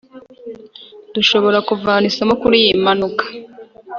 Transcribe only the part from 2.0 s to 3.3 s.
isomo kuri iyi manuka